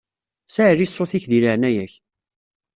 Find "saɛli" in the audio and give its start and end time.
0.47-0.87